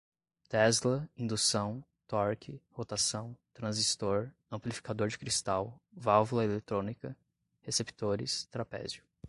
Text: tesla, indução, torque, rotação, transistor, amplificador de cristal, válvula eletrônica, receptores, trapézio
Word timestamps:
tesla, 0.49 1.07
indução, 1.15 1.85
torque, 2.07 2.59
rotação, 2.71 3.37
transistor, 3.53 4.31
amplificador 4.49 5.07
de 5.09 5.17
cristal, 5.19 5.79
válvula 5.93 6.43
eletrônica, 6.43 7.15
receptores, 7.61 8.47
trapézio 8.47 9.03